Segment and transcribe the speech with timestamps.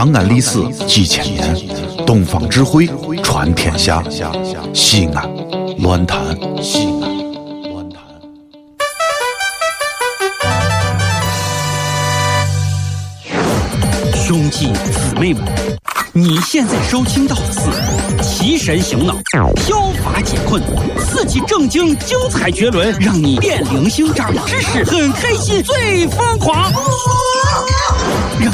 [0.00, 1.54] 长安历史几千年，
[2.06, 2.88] 东方智慧
[3.22, 4.02] 传天下。
[4.72, 5.30] 西安，
[5.76, 6.18] 乱谈
[6.62, 7.18] 西安，
[7.70, 8.00] 乱谈。
[14.14, 15.44] 兄弟姊妹们，
[16.14, 17.60] 你现在收听到的是
[18.22, 19.14] 提神醒脑、
[19.56, 20.62] 消乏解困、
[20.98, 26.72] 刺激正经、精彩绝伦，让你变灵性、长知识、很开心、最疯狂，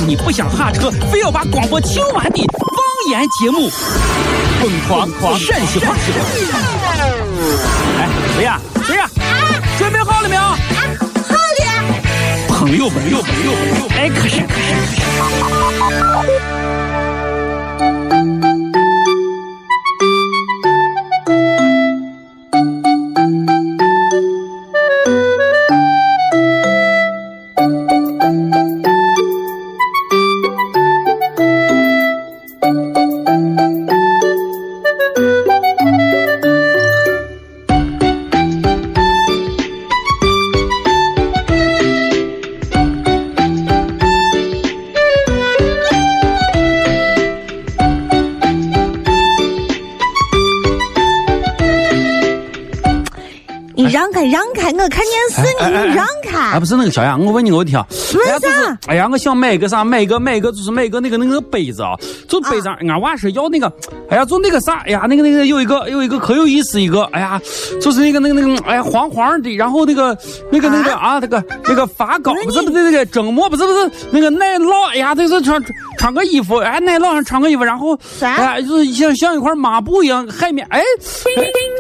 [0.06, 2.68] 你不想下车，非要把广播听完的方
[3.10, 3.68] 言节目，
[4.60, 5.96] 疯狂狂陕西话。
[7.98, 8.60] 哎，谁呀？
[8.84, 9.10] 谁呀？
[9.76, 10.40] 准备好了没有？
[10.42, 11.40] 啊好了。
[12.48, 14.74] 朋友，朋友，朋友，朋友，哎，可是，可是，
[16.14, 16.45] 可是。
[54.30, 56.60] 让开，我看电视，你让开哎，。
[56.60, 57.86] 不是那个小杨，我问你个问题啊。
[58.26, 61.94] 哎呀，就问啥是，哎呀，我想买一个啥，买一个，买一个，就是买一个那个那个杯子啊，
[62.28, 63.72] 就杯子，俺娃是要那个，
[64.10, 67.40] 哎呀，就那个啥，哎呀，那个那个有一个有一个可有意思一个，哎呀，
[67.80, 70.16] 就是那个那个那个，哎呀，黄黄的，然后那个
[70.50, 75.62] 那个那个啊，那个那个发糕，不是不是那个蒸馍，不是不是那个奶酪，哎呀，就是穿
[75.98, 80.82] 穿个衣服，哎，奶酪上穿个衣服，然后，啥哎呀，就是像像一块抹布一样，海绵，哎，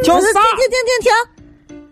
[0.04, 0.32] 叫啥停？
[0.32, 1.12] 停停停停，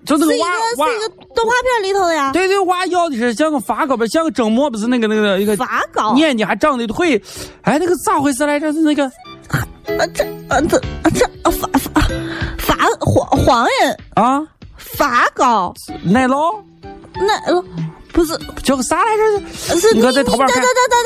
[0.05, 0.85] 就那个娃是一个。
[0.85, 2.33] 是一个动画片里头的呀。
[2.33, 7.21] 对对，娃要的是像个发糕，不像个蒸馍，不是那个那个一个发糕年纪还长得腿，
[7.63, 8.73] 哎，那个咋回事来着？
[8.73, 12.01] 是那个啊这啊这啊这啊发发
[12.59, 14.47] 发黄黄人啊，
[14.77, 16.55] 发糕奶酪
[17.15, 17.65] 奶酪
[18.13, 19.79] 不是叫个啥来着？
[19.79, 20.97] 是你看在淘宝看等等等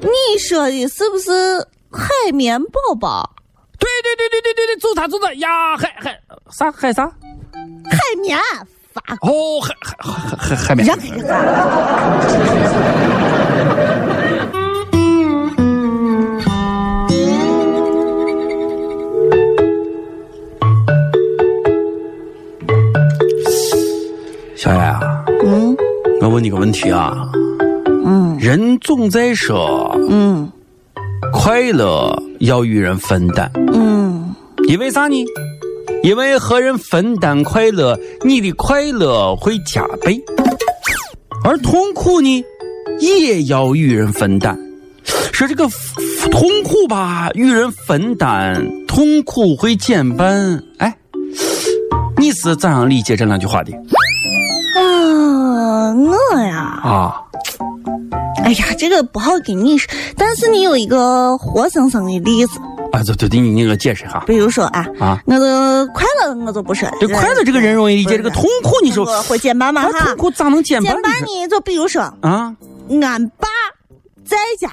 [0.00, 1.58] 等，你说的是不是
[1.90, 3.34] 海绵宝宝？
[3.78, 6.18] 对对对对对对对，就它就它呀，海海
[6.50, 7.10] 啥海啥？
[7.90, 8.38] 海绵
[8.92, 9.02] 发。
[9.20, 10.86] 哦，海海海海海绵。
[10.86, 12.28] 让开让开。
[24.56, 25.00] 小雅，
[25.44, 25.76] 嗯
[26.20, 27.30] 我问你个问题啊，
[28.04, 30.50] 嗯人总在说嗯
[31.32, 34.34] 快乐要与人分担，嗯，
[34.68, 35.24] 因为啥呢？
[36.08, 40.18] 因为和人分担快乐，你的快乐会加倍；
[41.44, 42.42] 而痛苦呢，
[42.98, 44.58] 也要与人分担。
[45.34, 45.68] 说这个
[46.30, 50.62] 痛苦吧，与人分担，痛苦会减半。
[50.78, 50.96] 哎，
[52.16, 53.70] 你是咋样理解这两句话的
[54.78, 57.20] 啊，我呀，啊？
[58.44, 62.52] 哎呀，这个不好跟你说，但是你有一个活生生的例子，
[62.92, 65.22] 啊，对对对，你你给我解释一下比如说啊，啊。
[65.26, 69.82] 那个快乐我就不说了，这快乐这个人容易理解，这个痛苦你说，我会减半吗？
[69.82, 71.48] 啊哈痛，苦咋能减半减半呢？
[71.48, 72.56] 就比如说啊
[73.02, 73.48] 俺爸
[74.24, 74.68] 在家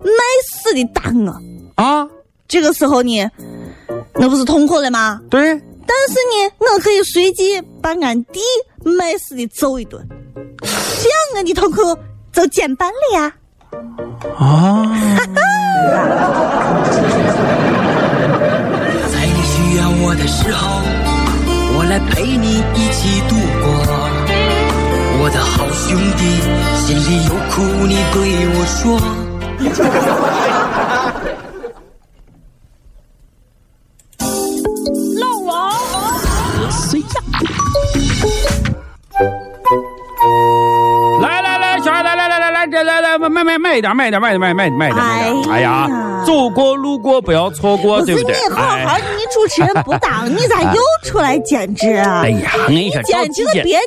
[0.00, 0.08] 卖
[0.50, 2.08] 死的打我，啊，
[2.48, 3.30] 这个时候呢，
[4.14, 5.20] 那不是痛苦了吗？
[5.30, 5.40] 对，
[5.86, 8.40] 但是呢，我可以随即把俺弟
[8.82, 10.02] 卖死的揍一顿，
[10.62, 11.96] 这样我的痛苦
[12.32, 13.34] 就减半了呀。
[14.38, 14.84] 啊。
[20.24, 20.80] 的时候，
[21.76, 23.66] 我来陪你一起度过。
[25.20, 26.22] 我的好兄弟，
[26.80, 28.16] 心里有苦你对
[28.54, 28.98] 我说。
[35.20, 35.52] 老王，
[36.70, 37.23] 谁呀？
[43.28, 45.52] 买买买一点，买一点，买一点，买买买一点，买一点。
[45.52, 48.34] 哎哎呀呀，走过路过不要错过，对不对？
[48.36, 52.22] 你好好哎的，你主持人不当， 你咋又出来兼职啊？
[52.24, 53.86] 哎呀，我跟你说，找兼职个别的，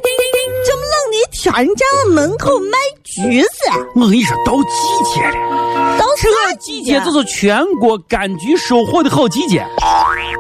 [0.66, 3.50] 这么冷的天站我门口卖橘子，
[3.96, 9.66] 我跟你说，到季节了，到这啥季节就是全国柑橘收获的好季节。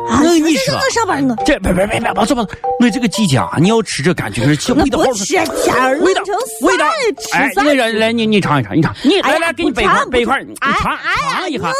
[0.09, 0.19] 啊？
[0.19, 2.45] 我跟你说是我上班我这别别别别，别说吧，
[2.79, 6.21] 我这个季节啊，你要吃这柑橘，是味道好不吃天儿味道
[6.61, 6.85] 味道，
[7.33, 11.71] 哎吃，饭来来来，你你尝一尝，你尝，你来来，给你不备一块掰一块，你尝尝一下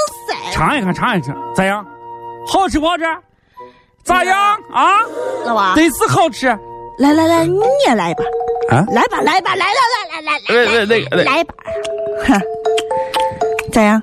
[0.51, 1.85] 尝一下尝一尝，咋样？
[2.47, 3.03] 好吃不好吃？
[4.03, 4.38] 咋样
[4.74, 5.00] 啊？
[5.45, 6.47] 老王，得是好吃。
[7.00, 8.24] 来来来，你也来吧，
[8.71, 9.71] 啊来吧来吧，来来
[10.25, 11.53] 来来来来来来来吧，
[12.25, 12.41] 哼，
[13.77, 14.01] 咋样？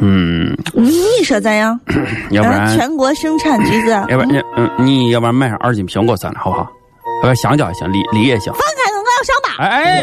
[0.00, 0.88] 嗯，你
[1.18, 1.78] 你说咋样？
[2.32, 6.62] 要不然，啊全国生产橘子，要不然你嗯，你要不然买上二斤苹果算了，好不好？
[6.62, 8.50] 要不然香蕉也行，梨梨也行。
[8.54, 9.48] 放开我，我要上吧。
[9.58, 10.00] 哎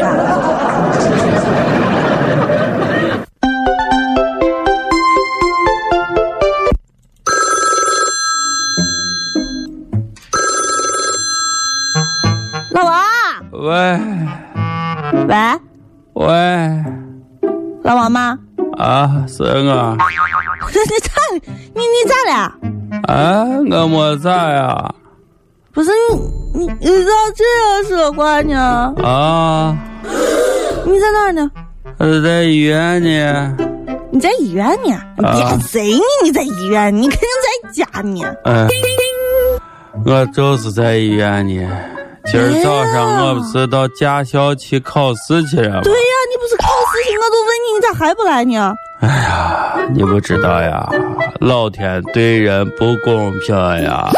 [19.06, 21.20] 啊，是我 你咋？
[21.74, 22.34] 你你咋了？
[23.06, 24.92] 啊，我没咋呀
[25.72, 25.90] 不是
[26.54, 28.92] 你你你咋这样说话呢？
[29.04, 29.76] 啊，
[30.84, 31.48] 你在哪儿呢？
[31.98, 33.56] 我在医院呢。
[34.10, 34.98] 你在医院呢？
[35.18, 36.02] 你别贼呢！
[36.24, 38.22] 你在医院，你肯定在家呢。
[38.44, 38.66] 哎，
[40.04, 41.68] 我就是在医院呢。
[42.24, 45.80] 今儿早上我不是到驾校去考试去了吗？
[45.82, 48.74] 对呀，你不是考试去，我都问你，你咋还不来呢？
[49.00, 50.88] 哎呀，你不知道呀，
[51.40, 54.08] 老天对人不公平呀！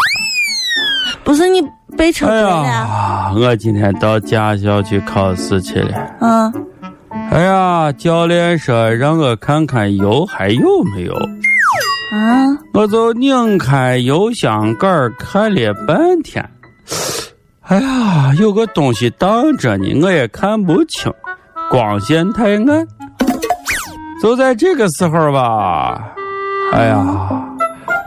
[1.24, 1.60] 不是你
[1.96, 2.66] 被车哎？
[2.68, 6.16] 呀，我今天到驾校去考试去了。
[6.20, 6.66] 嗯，
[7.30, 11.14] 哎呀，教练说让我看看油还有没有，
[12.12, 16.48] 啊，我就拧开油箱盖儿看了半天。
[17.62, 21.12] 哎呀，有个东西挡着呢，我也看不清，
[21.68, 22.86] 光线太暗。
[24.20, 26.14] 就在这个时候吧，
[26.72, 27.56] 哎呀，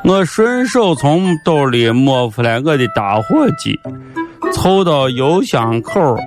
[0.04, 3.80] 我顺手从兜里摸出来我的打火机，
[4.52, 6.18] 凑到油箱口，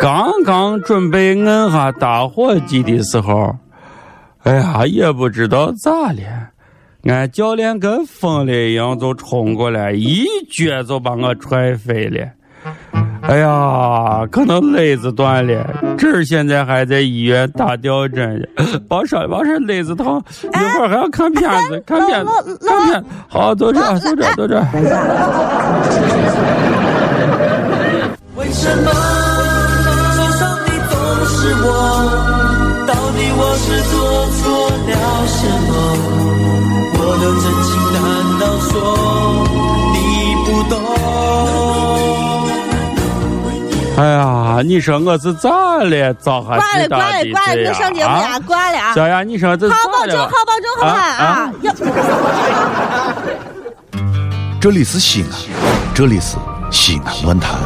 [0.00, 3.56] 刚刚准备摁下打火机的时候，
[4.44, 6.22] 哎呀，也不知道咋了。
[7.04, 12.24] 俺教练跟疯了一样就冲过来，一脚就把我踹飞了。
[13.22, 15.64] 哎呀，可能勒子断了，
[15.96, 18.46] 这儿现在还在医院打吊针呢。
[18.88, 23.08] 别说了，别说子疼，一会儿还要看片子，看片子，看片子。
[23.28, 24.56] 好，坐这，坐这，坐这。
[28.34, 28.90] 为什么
[30.16, 31.91] 受伤的总是我？
[43.94, 45.50] 哎呀，你说我是咋
[45.84, 46.14] 了？
[46.14, 48.94] 咋还挂了挂了挂了，你上节目啊呀，挂了啊！
[48.94, 50.32] 小杨，你说这好保重，咋了好？
[50.46, 51.52] 保重，好不好啊啊？
[51.60, 51.72] 要
[54.60, 55.28] 这里是西安，
[55.94, 56.38] 这里是
[56.70, 57.58] 西安论坛。